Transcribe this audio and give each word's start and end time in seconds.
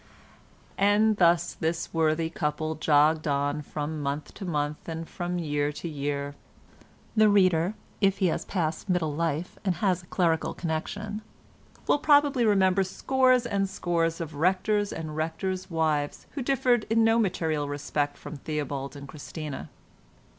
And 0.79 1.17
thus 1.17 1.53
this 1.53 1.93
worthy 1.93 2.31
couple 2.31 2.73
jogged 2.73 3.27
on 3.27 3.61
from 3.61 4.01
month 4.01 4.33
to 4.33 4.45
month 4.45 4.89
and 4.89 5.07
from 5.07 5.37
year 5.37 5.71
to 5.73 5.87
year. 5.87 6.33
The 7.15 7.29
reader, 7.29 7.75
if 8.01 8.17
he 8.17 8.25
has 8.25 8.43
passed 8.43 8.89
middle 8.89 9.13
life 9.13 9.59
and 9.63 9.75
has 9.75 10.01
a 10.01 10.07
clerical 10.07 10.55
connection, 10.55 11.21
will 11.85 11.99
probably 11.99 12.45
remember 12.45 12.81
scores 12.83 13.45
and 13.45 13.69
scores 13.69 14.19
of 14.19 14.33
rectors 14.33 14.91
and 14.91 15.15
rectors' 15.15 15.69
wives 15.69 16.25
who 16.31 16.41
differed 16.41 16.85
in 16.89 17.03
no 17.03 17.19
material 17.19 17.67
respect 17.69 18.17
from 18.17 18.37
Theobald 18.37 18.95
and 18.95 19.07
Christina. 19.07 19.69